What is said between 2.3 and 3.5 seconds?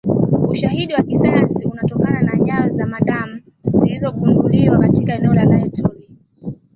nyayo za zamadamu